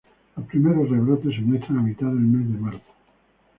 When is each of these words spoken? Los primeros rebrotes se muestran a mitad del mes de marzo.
Los 0.35 0.47
primeros 0.47 0.89
rebrotes 0.89 1.35
se 1.35 1.41
muestran 1.41 1.77
a 1.77 1.81
mitad 1.83 2.07
del 2.07 2.15
mes 2.25 2.51
de 2.51 2.57
marzo. 2.57 2.91